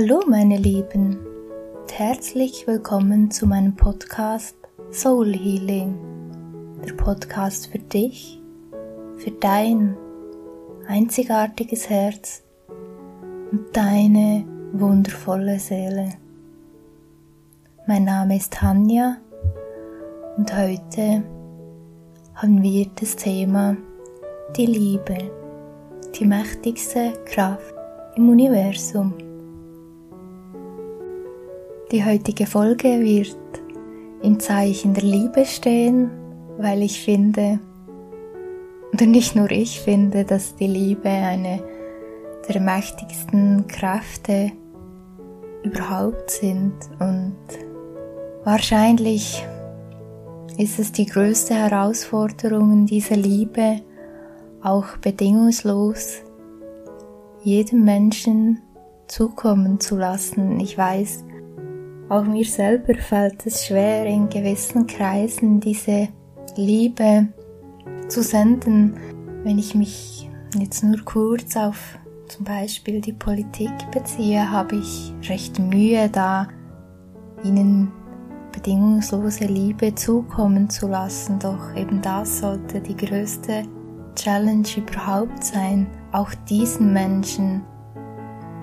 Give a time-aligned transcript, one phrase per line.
[0.00, 1.18] Hallo meine Lieben
[1.80, 4.54] und herzlich willkommen zu meinem Podcast
[4.92, 5.98] Soul Healing,
[6.86, 8.40] der Podcast für dich,
[9.16, 9.96] für dein
[10.86, 12.44] einzigartiges Herz
[13.50, 16.10] und deine wundervolle Seele.
[17.88, 19.16] Mein Name ist Tanja
[20.36, 21.24] und heute
[22.36, 23.76] haben wir das Thema
[24.56, 25.18] die Liebe,
[26.14, 27.74] die mächtigste Kraft
[28.14, 29.27] im Universum.
[31.90, 33.38] Die heutige Folge wird
[34.20, 36.10] im Zeichen der Liebe stehen,
[36.58, 37.60] weil ich finde,
[38.92, 41.62] oder nicht nur ich finde, dass die Liebe eine
[42.46, 44.52] der mächtigsten Kräfte
[45.62, 47.38] überhaupt sind und
[48.44, 49.42] wahrscheinlich
[50.58, 53.80] ist es die größte Herausforderung dieser Liebe,
[54.62, 56.16] auch bedingungslos
[57.42, 58.60] jedem Menschen
[59.06, 60.60] zukommen zu lassen.
[60.60, 61.24] Ich weiß,
[62.08, 66.08] auch mir selber fällt es schwer, in gewissen Kreisen diese
[66.56, 67.28] Liebe
[68.08, 68.96] zu senden,
[69.44, 71.98] wenn ich mich jetzt nur kurz auf
[72.28, 76.48] zum Beispiel die Politik beziehe, habe ich recht Mühe, da
[77.42, 77.90] ihnen
[78.52, 81.38] bedingungslose Liebe zukommen zu lassen.
[81.38, 83.64] Doch eben das sollte die größte
[84.14, 87.62] Challenge überhaupt sein, auch diesen Menschen,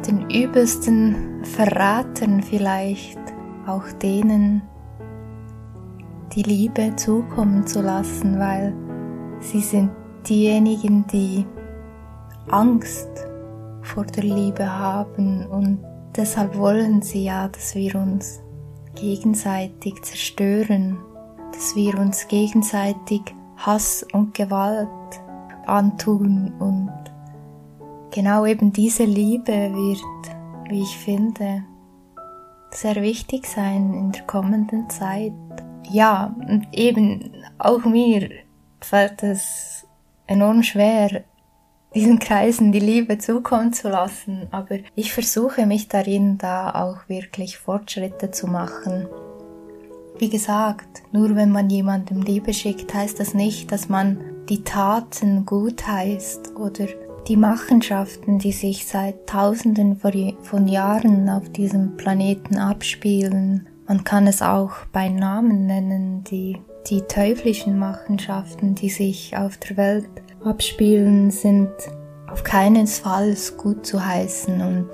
[0.05, 3.19] den übelsten Verratern vielleicht,
[3.67, 4.61] auch denen
[6.33, 8.73] die Liebe zukommen zu lassen, weil
[9.39, 9.91] sie sind
[10.27, 11.45] diejenigen, die
[12.49, 13.09] Angst
[13.81, 15.79] vor der Liebe haben und
[16.15, 18.41] deshalb wollen sie ja, dass wir uns
[18.95, 20.97] gegenseitig zerstören,
[21.53, 23.21] dass wir uns gegenseitig
[23.57, 24.89] Hass und Gewalt
[25.65, 26.91] antun und
[28.11, 31.63] genau eben diese Liebe wird, wie ich finde,
[32.75, 35.33] sehr wichtig sein in der kommenden Zeit.
[35.89, 38.29] Ja, und eben auch mir
[38.81, 39.87] fällt es
[40.27, 41.23] enorm schwer,
[41.93, 47.57] diesen Kreisen die Liebe zukommen zu lassen, aber ich versuche mich darin, da auch wirklich
[47.57, 49.07] Fortschritte zu machen.
[50.17, 54.19] Wie gesagt, nur wenn man jemandem Liebe schickt, heißt das nicht, dass man
[54.49, 56.85] die Taten gut heißt oder
[57.27, 63.67] die Machenschaften, die sich seit Tausenden von Jahren auf diesem Planeten abspielen.
[63.87, 69.77] Man kann es auch bei Namen nennen, die, die teuflischen Machenschaften, die sich auf der
[69.77, 70.09] Welt
[70.43, 71.71] abspielen, sind
[72.27, 74.89] auf keinen Fall gut zu heißen und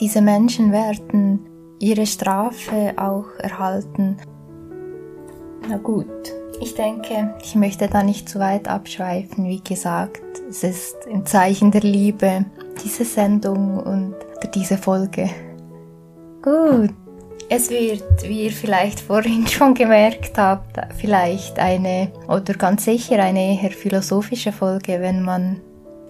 [0.00, 1.40] diese Menschen werden
[1.78, 4.18] ihre Strafe auch erhalten.
[5.68, 9.46] Na gut, ich denke, ich möchte da nicht zu weit abschweifen.
[9.46, 12.44] Wie gesagt, es ist im Zeichen der Liebe
[12.84, 14.14] diese Sendung und
[14.54, 15.30] diese Folge.
[16.42, 16.94] Gut,
[17.48, 23.60] es wird, wie ihr vielleicht vorhin schon gemerkt habt, vielleicht eine oder ganz sicher eine
[23.60, 25.60] eher philosophische Folge, wenn man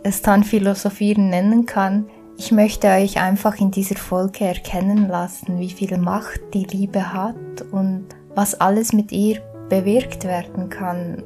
[0.02, 2.06] es dann Philosophieren nennen kann.
[2.38, 7.34] Ich möchte euch einfach in dieser Folge erkennen lassen, wie viel Macht die Liebe hat
[7.72, 11.22] und was alles mit ihr bewirkt werden kann.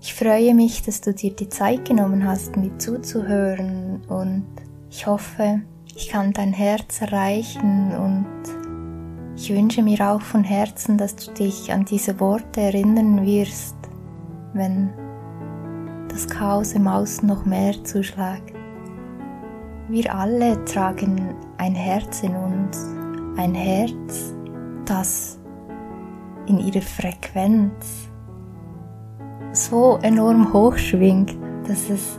[0.00, 4.46] Ich freue mich, dass du dir die Zeit genommen hast, mir zuzuhören und
[4.90, 5.62] ich hoffe,
[5.94, 8.26] ich kann dein Herz erreichen und
[9.36, 13.76] ich wünsche mir auch von Herzen, dass du dich an diese Worte erinnern wirst,
[14.52, 14.90] wenn
[16.08, 18.54] das Chaos im Außen noch mehr zuschlägt.
[19.88, 22.84] Wir alle tragen ein Herz in uns,
[23.36, 24.34] ein Herz,
[24.84, 25.37] das
[26.48, 28.08] in ihrer Frequenz
[29.52, 31.36] so enorm hoch schwingt,
[31.66, 32.18] dass es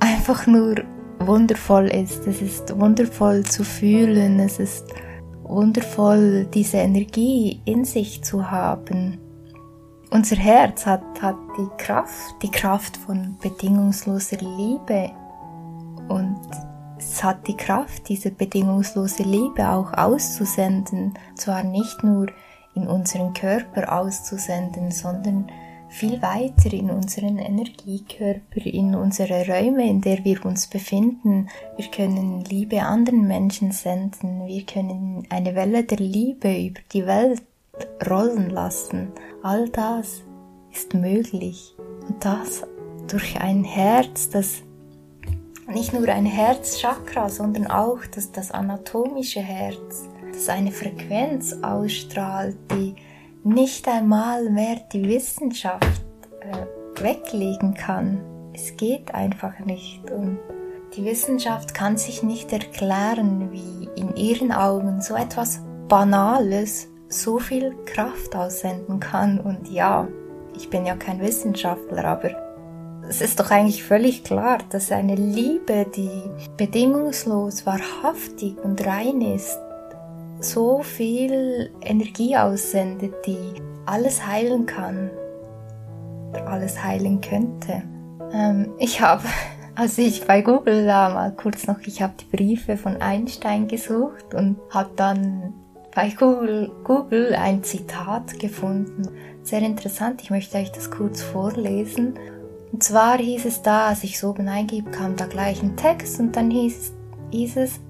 [0.00, 0.76] einfach nur
[1.20, 2.26] wundervoll ist.
[2.26, 4.86] Es ist wundervoll zu fühlen, es ist
[5.42, 9.18] wundervoll, diese Energie in sich zu haben.
[10.10, 15.10] Unser Herz hat, hat die Kraft, die Kraft von bedingungsloser Liebe
[16.08, 16.40] und
[16.98, 22.26] es hat die Kraft, diese bedingungslose Liebe auch auszusenden, zwar nicht nur
[22.78, 25.50] in unseren Körper auszusenden, sondern
[25.88, 31.48] viel weiter in unseren Energiekörper, in unsere Räume, in der wir uns befinden.
[31.76, 34.46] Wir können Liebe anderen Menschen senden.
[34.46, 37.42] Wir können eine Welle der Liebe über die Welt
[38.08, 39.08] rollen lassen.
[39.42, 40.22] All das
[40.72, 41.74] ist möglich.
[42.06, 42.64] Und das
[43.08, 44.62] durch ein Herz, das
[45.66, 50.08] nicht nur ein Herzchakra, sondern auch das, das anatomische Herz,
[50.38, 52.94] das eine Frequenz ausstrahlt, die
[53.42, 56.02] nicht einmal mehr die Wissenschaft
[56.40, 58.20] äh, weglegen kann.
[58.54, 60.08] Es geht einfach nicht.
[60.10, 60.38] Und
[60.96, 67.74] Die Wissenschaft kann sich nicht erklären, wie in ihren Augen so etwas Banales so viel
[67.84, 69.40] Kraft aussenden kann.
[69.40, 70.08] Und ja,
[70.56, 72.30] ich bin ja kein Wissenschaftler, aber
[73.08, 76.10] es ist doch eigentlich völlig klar, dass eine Liebe, die
[76.56, 79.58] bedingungslos, wahrhaftig und rein ist,
[80.40, 83.38] so viel Energie aussendet, die
[83.86, 85.10] alles heilen kann,
[86.30, 87.82] oder alles heilen könnte.
[88.32, 89.24] Ähm, ich habe,
[89.74, 94.34] als ich bei Google da mal kurz noch, ich habe die Briefe von Einstein gesucht
[94.34, 95.54] und habe dann
[95.94, 99.08] bei Google, Google ein Zitat gefunden.
[99.42, 102.14] Sehr interessant, ich möchte euch das kurz vorlesen.
[102.70, 106.20] Und zwar hieß es da, als ich so oben eingib, kam da gleich ein Text
[106.20, 106.92] und dann hieß,
[107.30, 107.80] hieß es,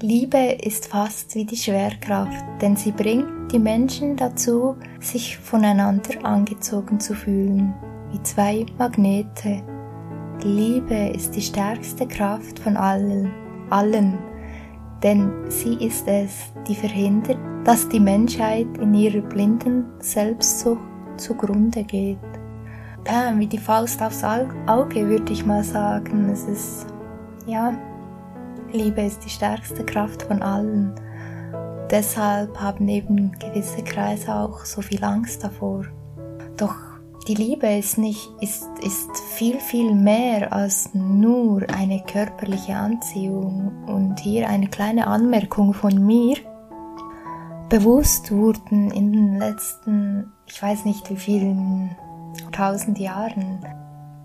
[0.00, 7.00] Liebe ist fast wie die Schwerkraft, denn sie bringt die Menschen dazu, sich voneinander angezogen
[7.00, 7.74] zu fühlen,
[8.12, 9.62] wie zwei Magnete.
[10.42, 13.32] Liebe ist die stärkste Kraft von allen,
[13.70, 14.18] allen,
[15.02, 20.80] denn sie ist es, die verhindert, dass die Menschheit in ihrer blinden Selbstsucht
[21.16, 22.18] zugrunde geht
[23.08, 26.28] bam, wie die Faust aufs Auge, würde ich mal sagen.
[26.30, 26.86] Es ist,
[27.46, 27.72] ja,
[28.72, 30.94] Liebe ist die stärkste Kraft von allen.
[31.90, 35.84] Deshalb haben eben gewisse Kreise auch so viel Angst davor.
[36.56, 36.74] Doch
[37.26, 43.84] die Liebe ist nicht, ist, ist viel, viel mehr als nur eine körperliche Anziehung.
[43.86, 46.36] Und hier eine kleine Anmerkung von mir.
[47.70, 51.96] Bewusst wurden in den letzten, ich weiß nicht wie vielen
[52.52, 53.60] tausend Jahren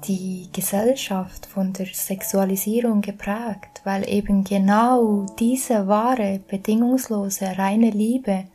[0.08, 8.46] die Gesellschaft von der Sexualisierung geprägt, weil eben genau diese wahre, bedingungslose, reine Liebe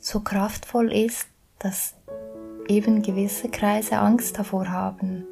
[0.00, 1.26] so kraftvoll ist,
[1.58, 1.94] dass
[2.68, 5.26] eben gewisse Kreise Angst davor haben.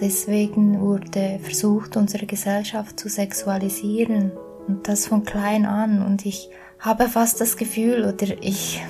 [0.00, 4.32] Deswegen wurde versucht, unsere Gesellschaft zu sexualisieren
[4.66, 6.48] und das von klein an und ich
[6.78, 8.82] habe fast das Gefühl oder ich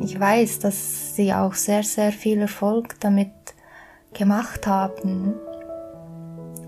[0.00, 3.30] ich weiß, dass sie auch sehr, sehr viel Erfolg damit
[4.14, 5.34] gemacht haben.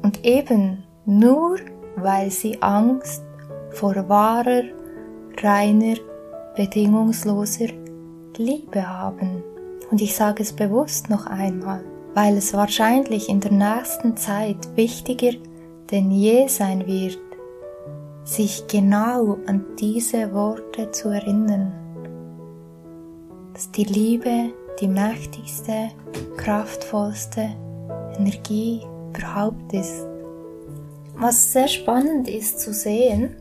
[0.03, 1.57] Und eben nur,
[1.97, 3.23] weil sie Angst
[3.71, 4.63] vor wahrer,
[5.43, 5.97] reiner,
[6.57, 7.69] bedingungsloser
[8.37, 9.43] Liebe haben.
[9.91, 15.33] Und ich sage es bewusst noch einmal, weil es wahrscheinlich in der nächsten Zeit wichtiger
[15.91, 17.19] denn je sein wird,
[18.25, 21.85] sich genau an diese Worte zu erinnern
[23.55, 25.91] dass die Liebe die mächtigste,
[26.37, 27.51] kraftvollste
[28.19, 30.07] Energie überhaupt ist.
[31.17, 33.37] Was sehr spannend ist zu sehen,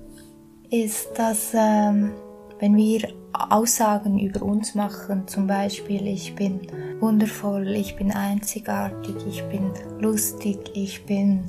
[0.70, 2.12] ist, dass ähm,
[2.60, 6.62] wenn wir Aussagen über uns machen, zum Beispiel ich bin
[7.00, 11.46] wundervoll, ich bin einzigartig, ich bin lustig, ich bin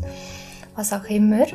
[0.75, 1.47] was auch immer,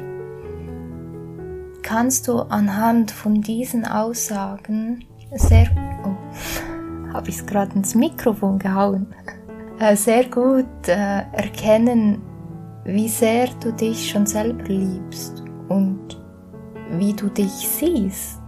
[1.81, 5.05] kannst du anhand von diesen Aussagen
[5.35, 5.67] sehr...
[6.05, 6.68] Oh
[7.13, 9.07] habe ich es gerade ins Mikrofon gehauen,
[9.79, 12.21] äh, sehr gut äh, erkennen,
[12.85, 16.19] wie sehr du dich schon selber liebst und
[16.91, 18.39] wie du dich siehst.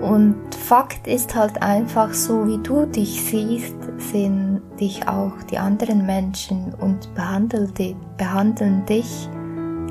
[0.00, 6.04] Und Fakt ist halt einfach so, wie du dich siehst, sehen dich auch die anderen
[6.04, 7.72] Menschen und behandeln,
[8.18, 9.28] behandeln dich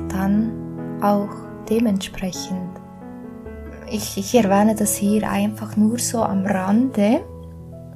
[0.08, 0.52] dann
[1.02, 1.34] auch
[1.68, 2.70] dementsprechend.
[3.90, 7.22] Ich, ich erwähne das hier einfach nur so am Rande,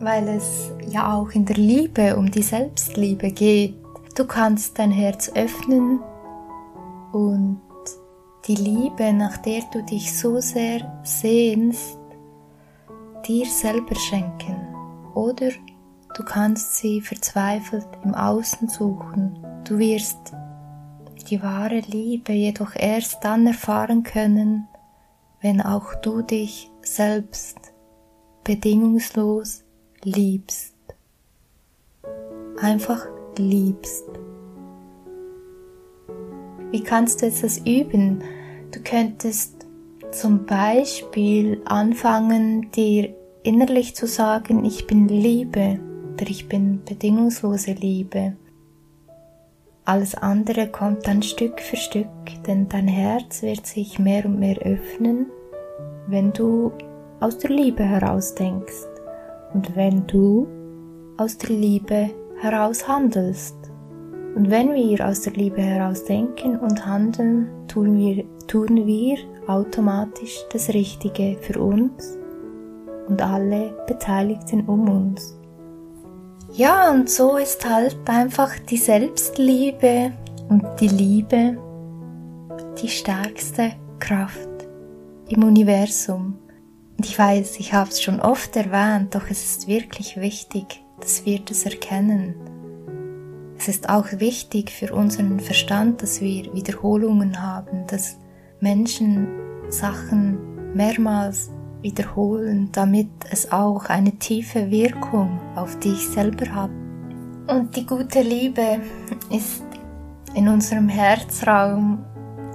[0.01, 3.75] weil es ja auch in der Liebe um die Selbstliebe geht.
[4.15, 6.01] Du kannst dein Herz öffnen
[7.13, 7.61] und
[8.47, 11.99] die Liebe, nach der du dich so sehr sehnst,
[13.27, 14.57] dir selber schenken.
[15.15, 15.51] Oder
[16.17, 19.45] du kannst sie verzweifelt im Außen suchen.
[19.65, 20.33] Du wirst
[21.29, 24.69] die wahre Liebe jedoch erst dann erfahren können,
[25.41, 27.59] wenn auch du dich selbst
[28.45, 29.65] bedingungslos
[30.05, 30.75] liebst.
[32.61, 34.05] Einfach liebst.
[36.71, 38.23] Wie kannst du jetzt das üben?
[38.71, 39.67] Du könntest
[40.11, 45.79] zum Beispiel anfangen, dir innerlich zu sagen, ich bin Liebe
[46.13, 48.37] oder ich bin bedingungslose Liebe.
[49.85, 52.09] Alles andere kommt dann Stück für Stück,
[52.47, 55.27] denn dein Herz wird sich mehr und mehr öffnen,
[56.07, 56.73] wenn du
[57.21, 58.88] aus der Liebe heraus denkst
[59.55, 60.47] und wenn du
[61.17, 63.57] aus der Liebe heraus handelst.
[64.35, 70.39] Und wenn wir aus der Liebe heraus denken und handeln, tun wir, tun wir automatisch
[70.53, 72.17] das Richtige für uns
[73.09, 75.37] und alle Beteiligten um uns.
[76.53, 80.13] Ja, und so ist halt einfach die Selbstliebe
[80.49, 81.59] und die Liebe
[82.81, 84.49] die stärkste Kraft
[85.29, 86.38] im Universum.
[86.99, 91.25] Und ich weiß, ich habe es schon oft erwähnt, doch es ist wirklich wichtig, dass
[91.25, 92.35] wir das erkennen.
[93.57, 98.19] Es ist auch wichtig für unseren Verstand, dass wir Wiederholungen haben, dass
[98.61, 99.29] Menschen
[99.69, 101.51] Sachen mehrmals
[101.83, 106.71] wiederholen, damit es auch eine tiefe Wirkung auf dich selber hat.
[107.47, 108.81] Und die gute Liebe
[109.31, 109.63] ist
[110.35, 112.05] in unserem Herzraum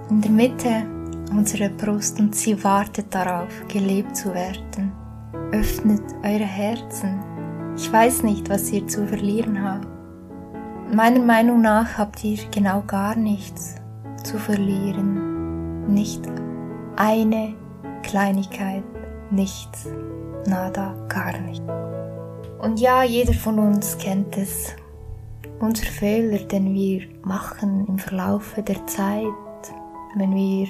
[0.09, 0.92] in der Mitte
[1.37, 4.91] unserer Brust und sie wartet darauf, gelebt zu werden.
[5.51, 7.19] Öffnet eure Herzen.
[7.75, 9.87] Ich weiß nicht, was ihr zu verlieren habt.
[10.93, 13.75] Meiner Meinung nach habt ihr genau gar nichts
[14.23, 15.87] zu verlieren.
[15.91, 16.21] Nicht
[16.95, 17.55] eine
[18.03, 18.83] Kleinigkeit,
[19.31, 19.87] nichts,
[20.45, 21.63] nada, gar nicht.
[22.61, 24.75] Und ja, jeder von uns kennt es.
[25.59, 29.25] Unser Fehler, den wir machen im Verlaufe der Zeit,
[30.15, 30.67] wenn wir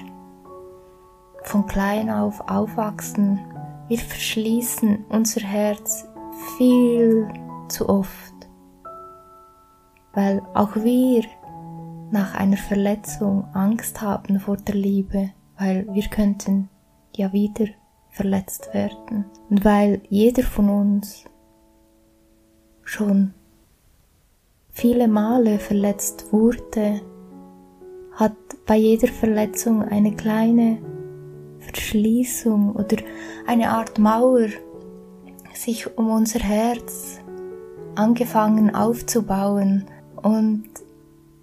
[1.43, 3.39] von klein auf aufwachsen,
[3.87, 6.07] wir verschließen unser Herz
[6.57, 7.27] viel
[7.67, 8.33] zu oft,
[10.13, 11.23] weil auch wir
[12.11, 16.69] nach einer Verletzung Angst haben vor der Liebe, weil wir könnten
[17.15, 17.65] ja wieder
[18.09, 19.25] verletzt werden.
[19.49, 21.25] Und weil jeder von uns
[22.83, 23.33] schon
[24.69, 27.01] viele Male verletzt wurde,
[28.13, 28.35] hat
[28.65, 30.77] bei jeder Verletzung eine kleine
[31.73, 32.97] Verschließung oder
[33.47, 34.47] eine Art Mauer
[35.53, 37.19] sich um unser Herz
[37.95, 39.85] angefangen aufzubauen.
[40.21, 40.65] Und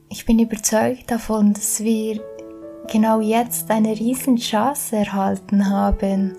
[0.09, 2.21] ich bin überzeugt davon, dass wir
[2.91, 6.37] genau jetzt eine riesen Chance erhalten haben,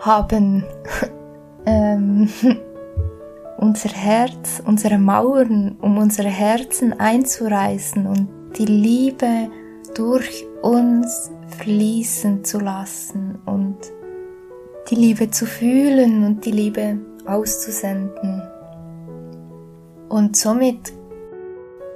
[0.00, 0.64] haben
[1.66, 2.28] ähm,
[3.58, 8.28] unser Herz, unsere Mauern um unsere Herzen einzureißen und
[8.58, 9.48] die Liebe
[9.94, 13.25] durch uns fließen zu lassen
[14.90, 18.42] die Liebe zu fühlen und die Liebe auszusenden.
[20.08, 20.92] Und somit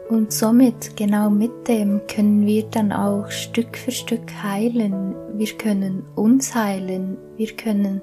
[0.08, 5.14] und somit genau mit dem können wir dann auch Stück für Stück heilen.
[5.34, 7.16] Wir können uns heilen.
[7.36, 8.00] Wir können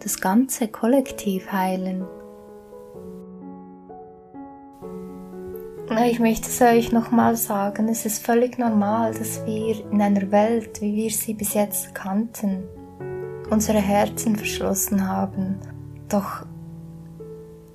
[0.00, 2.06] das ganze Kollektiv heilen.
[6.06, 10.80] Ich möchte es euch nochmal sagen, es ist völlig normal, dass wir in einer Welt,
[10.80, 12.62] wie wir sie bis jetzt kannten,
[13.52, 15.58] unsere Herzen verschlossen haben.
[16.08, 16.46] Doch,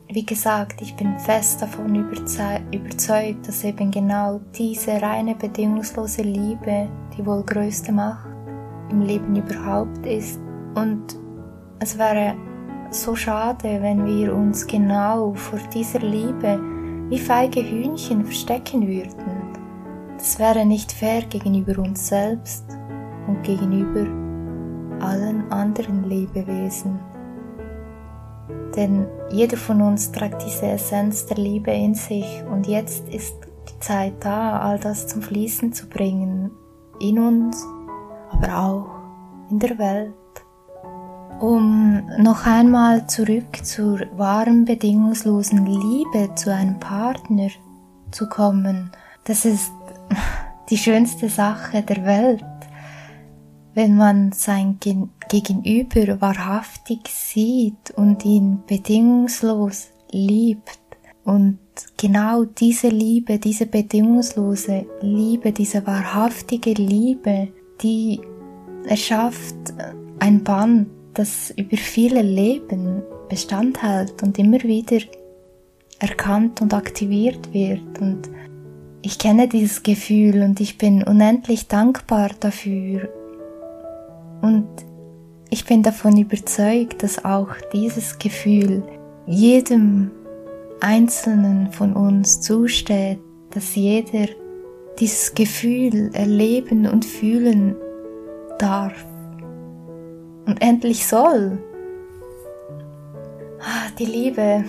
[0.09, 7.25] wie gesagt, ich bin fest davon überzeugt, dass eben genau diese reine bedingungslose Liebe die
[7.25, 8.27] wohl größte Macht
[8.89, 10.39] im Leben überhaupt ist.
[10.73, 11.15] Und
[11.79, 12.35] es wäre
[12.89, 16.59] so schade, wenn wir uns genau vor dieser Liebe
[17.09, 19.53] wie feige Hühnchen verstecken würden.
[20.17, 22.65] Das wäre nicht fair gegenüber uns selbst
[23.27, 24.26] und gegenüber
[25.01, 26.99] allen anderen Lebewesen.
[28.75, 33.35] Denn jeder von uns trägt diese Essenz der Liebe in sich und jetzt ist
[33.69, 36.51] die Zeit da, all das zum Fließen zu bringen,
[36.99, 37.65] in uns,
[38.31, 38.97] aber auch
[39.49, 40.13] in der Welt.
[41.39, 47.49] Um noch einmal zurück zur wahren bedingungslosen Liebe zu einem Partner
[48.11, 48.91] zu kommen,
[49.25, 49.71] das ist
[50.69, 52.43] die schönste Sache der Welt,
[53.77, 54.79] wenn man sein
[55.29, 60.79] Gegenüber wahrhaftig sieht und ihn bedingungslos liebt.
[61.23, 61.59] Und
[61.95, 67.49] genau diese Liebe, diese bedingungslose Liebe, diese wahrhaftige Liebe,
[67.83, 68.19] die
[68.87, 69.55] erschafft
[70.17, 75.05] ein Band, das über viele Leben Bestand hält und immer wieder
[75.99, 78.01] erkannt und aktiviert wird.
[78.01, 78.27] Und
[79.03, 83.07] ich kenne dieses Gefühl und ich bin unendlich dankbar dafür.
[84.41, 84.67] Und
[85.49, 88.83] ich bin davon überzeugt, dass auch dieses Gefühl
[89.25, 90.11] jedem
[90.79, 93.19] Einzelnen von uns zusteht,
[93.51, 94.27] dass jeder
[94.99, 97.75] dieses Gefühl erleben und fühlen
[98.59, 99.05] darf
[100.45, 101.57] und endlich soll.
[103.59, 104.63] Ah, die Liebe.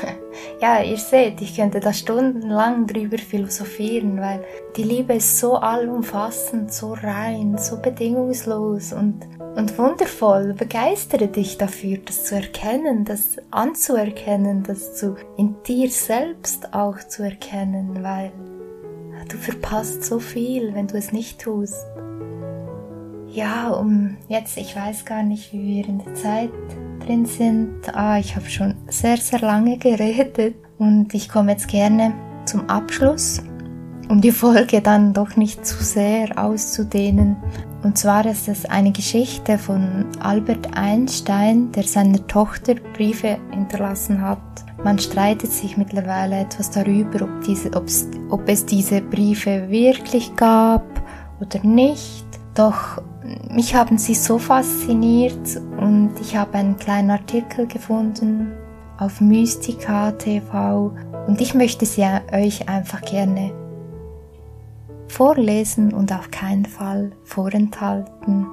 [0.60, 4.44] Ja, ihr seht, ich könnte da stundenlang drüber philosophieren, weil
[4.76, 9.26] die Liebe ist so allumfassend, so rein, so bedingungslos und,
[9.56, 10.54] und wundervoll.
[10.54, 17.22] Begeistere dich dafür, das zu erkennen, das anzuerkennen, das zu, in dir selbst auch zu
[17.22, 18.32] erkennen, weil
[19.28, 21.84] du verpasst so viel, wenn du es nicht tust
[23.38, 26.50] ja, um jetzt, ich weiß gar nicht, wie wir in der Zeit
[27.08, 27.94] drin sind.
[27.94, 32.12] Ah, ich habe schon sehr, sehr lange geredet und ich komme jetzt gerne
[32.44, 33.42] zum Abschluss.
[34.10, 37.36] um die Folge dann doch nicht zu sehr auszudehnen.
[37.82, 44.38] Und zwar ist es eine Geschichte von Albert Einstein, der seiner Tochter Briefe hinterlassen hat.
[44.82, 50.86] Man streitet sich mittlerweile etwas darüber, ob, diese, ob es diese Briefe wirklich gab
[51.40, 52.24] oder nicht.
[52.54, 53.02] Doch
[53.50, 58.52] mich haben sie so fasziniert und ich habe einen kleinen Artikel gefunden
[58.98, 60.92] auf Mystica TV
[61.26, 63.52] und ich möchte sie euch einfach gerne
[65.08, 68.46] vorlesen und auf keinen Fall vorenthalten.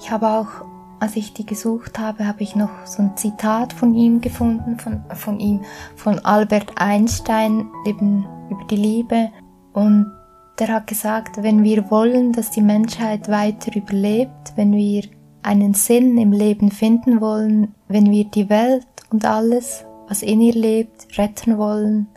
[0.00, 0.66] Ich habe auch,
[1.00, 5.02] als ich die gesucht habe, habe ich noch so ein Zitat von ihm gefunden, von,
[5.14, 5.62] von ihm,
[5.94, 9.30] von Albert Einstein, eben über die Liebe.
[9.72, 10.10] Und
[10.58, 15.04] der hat gesagt, wenn wir wollen, dass die Menschheit weiter überlebt, wenn wir
[15.42, 20.54] einen Sinn im Leben finden wollen, wenn wir die Welt und alles, was in ihr
[20.54, 22.08] lebt, retten wollen,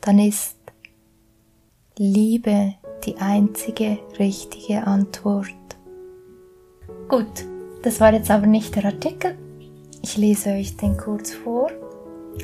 [0.00, 0.56] dann ist
[1.98, 2.74] Liebe
[3.04, 5.48] die einzige richtige Antwort.
[7.08, 7.44] Gut,
[7.82, 9.36] das war jetzt aber nicht der Artikel.
[10.02, 11.70] Ich lese euch den kurz vor.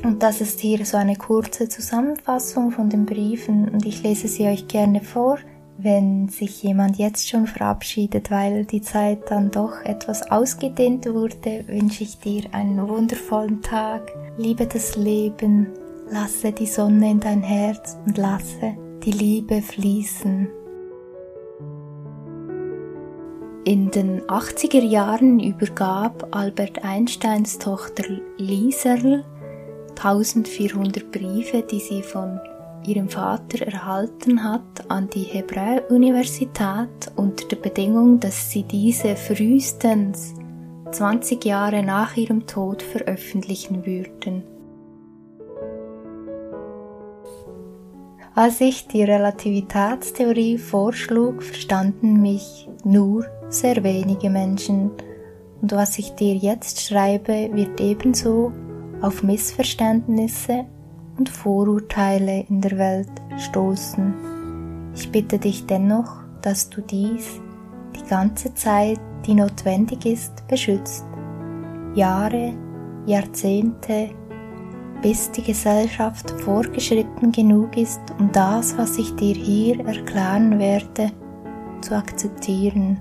[0.03, 4.47] Und das ist hier so eine kurze Zusammenfassung von den Briefen und ich lese sie
[4.47, 5.39] euch gerne vor.
[5.77, 12.05] Wenn sich jemand jetzt schon verabschiedet, weil die Zeit dann doch etwas ausgedehnt wurde, wünsche
[12.05, 14.13] ich dir einen wundervollen Tag.
[14.37, 15.69] Liebe das Leben,
[16.11, 20.49] lasse die Sonne in dein Herz und lasse die Liebe fließen.
[23.67, 28.05] In den 80er Jahren übergab Albert Einsteins Tochter
[28.37, 29.25] Lieserl
[29.97, 32.41] 1400 Briefe, die sie von
[32.87, 40.35] ihrem Vater erhalten hat, an die Hebräer-Universität unter der Bedingung, dass sie diese frühestens
[40.91, 44.45] 20 Jahre nach ihrem Tod veröffentlichen würden.
[48.37, 54.91] Als ich die Relativitätstheorie vorschlug, verstanden mich nur sehr wenige Menschen,
[55.63, 58.53] und was ich dir jetzt schreibe, wird ebenso
[59.05, 60.65] auf Missverständnisse
[61.19, 64.15] und Vorurteile in der Welt stoßen.
[64.95, 67.41] Ich bitte dich dennoch, dass du dies
[67.95, 71.05] die ganze Zeit, die notwendig ist, beschützt.
[71.95, 72.55] Jahre,
[73.07, 74.09] Jahrzehnte,
[75.03, 81.13] bis die Gesellschaft vorgeschritten genug ist, um das, was ich dir hier erklären werde,
[81.83, 83.01] zu akzeptieren.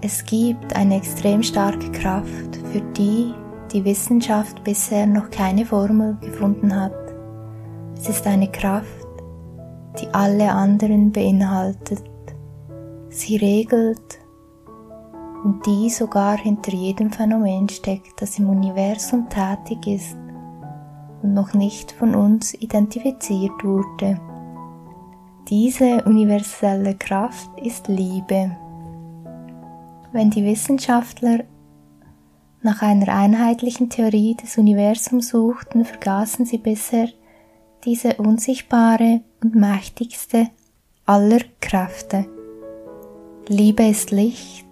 [0.00, 3.32] Es gibt eine extrem starke Kraft, für die
[3.72, 6.92] die Wissenschaft bisher noch keine Formel gefunden hat.
[7.96, 9.06] Es ist eine Kraft,
[10.00, 12.02] die alle anderen beinhaltet.
[13.08, 14.18] Sie regelt
[15.44, 20.16] und die sogar hinter jedem Phänomen steckt, das im Universum tätig ist
[21.22, 24.20] und noch nicht von uns identifiziert wurde.
[25.48, 28.56] Diese universelle Kraft ist Liebe.
[30.12, 31.40] Wenn die Wissenschaftler
[32.62, 37.08] nach einer einheitlichen Theorie des Universums suchten, vergaßen sie bisher
[37.84, 40.48] diese unsichtbare und mächtigste
[41.06, 42.26] aller Kräfte.
[43.48, 44.66] Liebe ist Licht,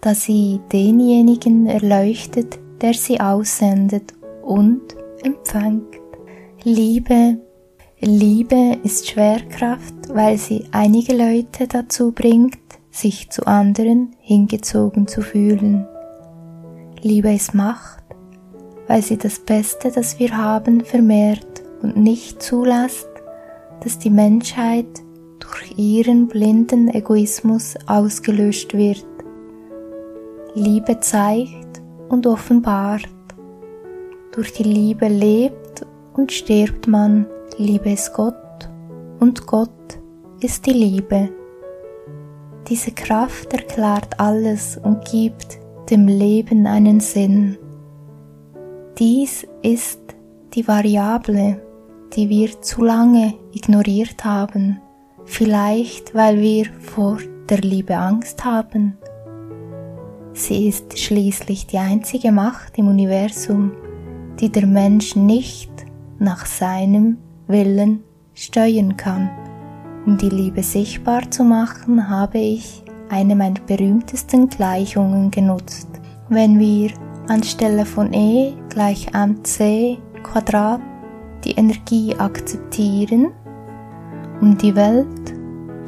[0.00, 4.82] da sie denjenigen erleuchtet, der sie aussendet und
[5.22, 5.96] empfängt.
[6.64, 7.38] Liebe,
[8.00, 12.58] Liebe ist Schwerkraft, weil sie einige Leute dazu bringt,
[12.90, 15.86] sich zu anderen hingezogen zu fühlen.
[17.02, 18.02] Liebe ist Macht,
[18.88, 23.08] weil sie das Beste, das wir haben, vermehrt und nicht zulässt,
[23.84, 24.86] dass die Menschheit
[25.38, 29.06] durch ihren blinden Egoismus ausgelöscht wird.
[30.54, 33.08] Liebe zeigt und offenbart
[34.32, 37.26] durch die Liebe lebt und stirbt man,
[37.58, 38.34] Liebe ist Gott
[39.20, 39.70] und Gott
[40.40, 41.28] ist die Liebe.
[42.68, 45.58] Diese Kraft erklärt alles und gibt
[45.90, 47.56] dem Leben einen Sinn.
[48.98, 50.00] Dies ist
[50.54, 51.62] die Variable,
[52.14, 54.80] die wir zu lange ignoriert haben,
[55.24, 58.98] vielleicht weil wir vor der Liebe Angst haben.
[60.32, 63.72] Sie ist schließlich die einzige Macht im Universum,
[64.40, 65.70] die der Mensch nicht
[66.18, 69.30] nach seinem Willen steuern kann.
[70.06, 75.88] Um die Liebe sichtbar zu machen, habe ich eine meiner berühmtesten Gleichungen genutzt.
[76.28, 76.90] Wenn wir
[77.28, 80.80] anstelle von E gleich mc Quadrat
[81.44, 83.28] die Energie akzeptieren,
[84.40, 85.34] um die Welt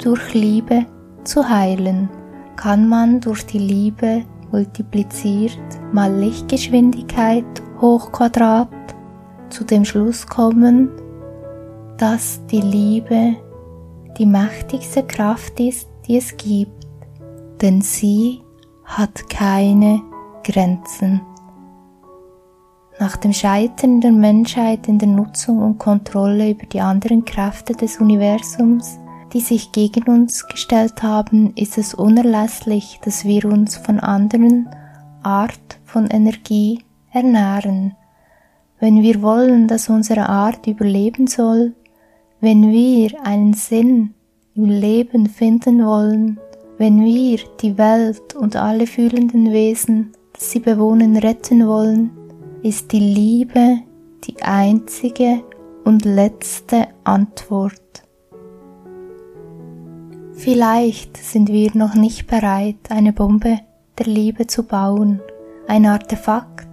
[0.03, 0.85] durch Liebe
[1.23, 2.09] zu heilen,
[2.55, 5.59] kann man durch die Liebe multipliziert
[5.91, 7.45] mal Lichtgeschwindigkeit
[7.79, 8.69] hoch Quadrat
[9.49, 10.89] zu dem Schluss kommen,
[11.97, 13.35] dass die Liebe
[14.17, 16.80] die mächtigste Kraft ist, die es gibt,
[17.61, 18.41] denn sie
[18.85, 20.01] hat keine
[20.43, 21.21] Grenzen.
[22.99, 27.97] Nach dem Scheitern der Menschheit in der Nutzung und Kontrolle über die anderen Kräfte des
[27.97, 28.99] Universums,
[29.33, 34.69] die sich gegen uns gestellt haben, ist es unerlässlich, dass wir uns von anderen
[35.23, 37.95] Art von Energie ernähren.
[38.79, 41.73] Wenn wir wollen, dass unsere Art überleben soll,
[42.39, 44.13] wenn wir einen Sinn
[44.53, 46.39] im Leben finden wollen,
[46.81, 52.09] wenn wir die Welt und alle fühlenden Wesen, die sie bewohnen, retten wollen,
[52.63, 53.81] ist die Liebe
[54.23, 55.43] die einzige
[55.83, 58.01] und letzte Antwort.
[60.33, 63.59] Vielleicht sind wir noch nicht bereit, eine Bombe
[63.99, 65.21] der Liebe zu bauen,
[65.67, 66.67] ein Artefakt,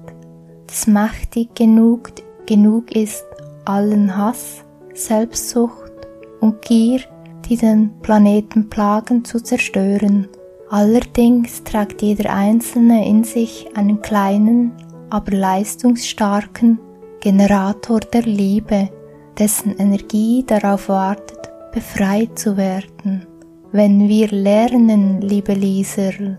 [0.68, 2.12] das mächtig genug,
[2.46, 3.26] genug ist,
[3.66, 5.92] allen Hass, Selbstsucht
[6.40, 7.00] und Gier,
[7.48, 10.28] die den Planeten plagen, zu zerstören.
[10.70, 14.72] Allerdings trägt jeder Einzelne in sich einen kleinen,
[15.10, 16.78] aber leistungsstarken
[17.20, 18.90] Generator der Liebe,
[19.38, 23.26] dessen Energie darauf wartet, befreit zu werden.
[23.72, 26.38] Wenn wir lernen, liebe Lieserl,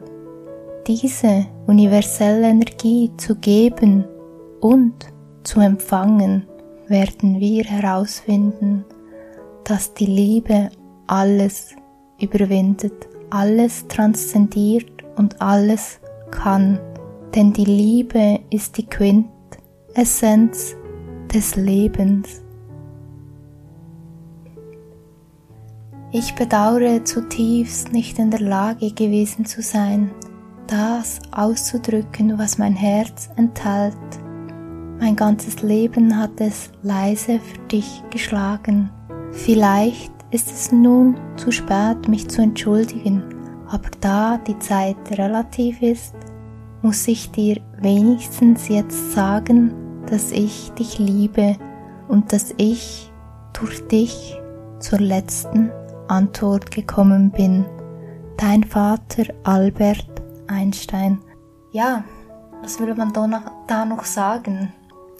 [0.87, 4.05] diese universelle Energie zu geben
[4.61, 4.93] und
[5.43, 6.47] zu empfangen,
[6.87, 8.85] werden wir herausfinden,
[9.63, 10.69] dass die Liebe
[11.09, 11.75] alles
[12.19, 15.99] überwindet, alles transzendiert und alles
[16.31, 16.79] kann.
[17.35, 20.75] Denn die Liebe ist die Quintessenz
[21.33, 22.41] des Lebens.
[26.11, 30.09] Ich bedauere zutiefst nicht in der Lage gewesen zu sein,
[30.65, 33.95] das auszudrücken, was mein Herz enthält
[34.99, 38.89] mein ganzes Leben hat es leise für dich geschlagen.
[39.31, 43.23] Vielleicht ist es nun zu spät, mich zu entschuldigen,
[43.67, 46.15] aber da die Zeit relativ ist,
[46.81, 49.73] muss ich dir wenigstens jetzt sagen,
[50.07, 51.57] dass ich dich liebe
[52.07, 53.11] und dass ich
[53.53, 54.39] durch dich
[54.79, 55.71] zur letzten
[56.07, 57.65] Antwort gekommen bin.
[58.37, 60.07] Dein Vater Albert
[60.47, 61.19] Einstein.
[61.71, 62.03] Ja,
[62.61, 64.73] was würde man da noch, sagen?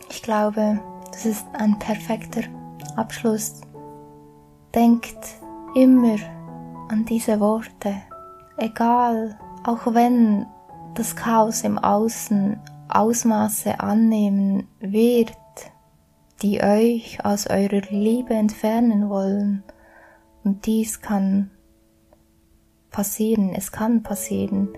[0.10, 0.80] Ich glaube,
[1.12, 2.42] das ist ein perfekter
[2.96, 3.62] Abschluss.
[4.74, 5.18] Denkt
[5.76, 6.18] immer
[6.90, 7.96] an diese Worte,
[8.58, 10.46] egal, auch wenn
[10.96, 15.38] das Chaos im Außen Ausmaße annehmen wird,
[16.42, 19.64] die euch aus eurer Liebe entfernen wollen.
[20.44, 21.52] Und dies kann
[22.90, 24.70] passieren, es kann passieren.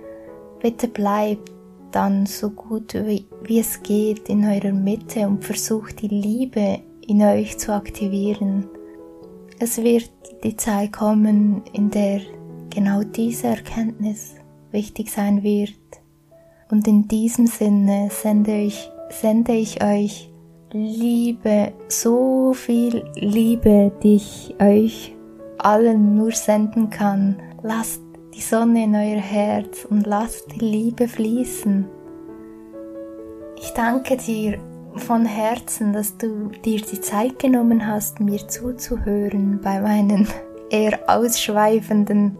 [0.59, 1.51] Bitte bleibt
[1.91, 7.21] dann so gut wie, wie es geht in eurer Mitte und versucht die Liebe in
[7.21, 8.67] euch zu aktivieren.
[9.63, 10.09] Es wird
[10.43, 12.21] die Zeit kommen, in der
[12.71, 14.33] genau diese Erkenntnis
[14.71, 15.75] wichtig sein wird.
[16.71, 20.31] Und in diesem Sinne sende ich, sende ich euch
[20.71, 25.15] Liebe, so viel Liebe, die ich euch
[25.59, 27.39] allen nur senden kann.
[27.61, 28.01] Lasst
[28.33, 31.85] die Sonne in euer Herz und lasst die Liebe fließen.
[33.57, 34.57] Ich danke dir
[34.95, 40.27] von Herzen, dass du dir die Zeit genommen hast, mir zuzuhören bei meinen
[40.69, 42.37] eher ausschweifenden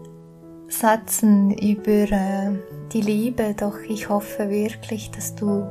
[0.68, 2.52] Sätzen über äh,
[2.92, 5.66] die Liebe, doch ich hoffe wirklich, dass du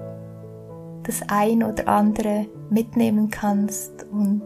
[1.03, 4.43] das ein oder andere mitnehmen kannst und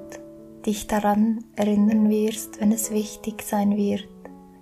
[0.65, 4.07] dich daran erinnern wirst, wenn es wichtig sein wird.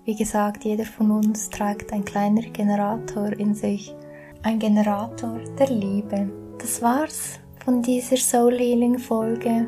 [0.05, 3.95] Wie gesagt, jeder von uns trägt ein kleiner Generator in sich.
[4.41, 6.29] Ein Generator der Liebe.
[6.57, 9.67] Das war's von dieser Soul Healing Folge.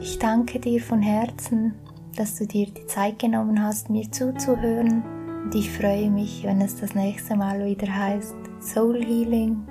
[0.00, 1.74] Ich danke dir von Herzen,
[2.16, 5.04] dass du dir die Zeit genommen hast, mir zuzuhören.
[5.44, 9.64] Und ich freue mich, wenn es das nächste Mal wieder heißt Soul Healing,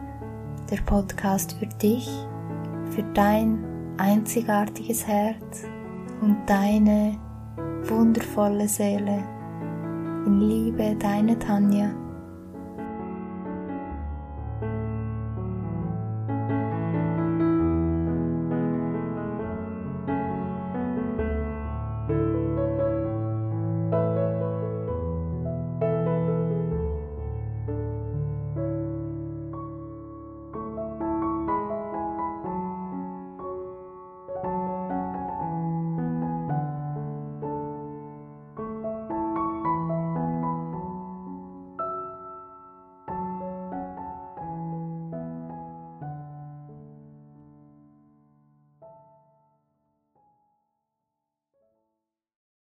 [0.71, 2.07] der Podcast für dich,
[2.91, 3.61] für dein
[3.97, 5.65] einzigartiges Herz
[6.21, 7.17] und deine
[7.83, 9.21] wundervolle Seele.
[10.25, 12.06] In Liebe, deine Tanja.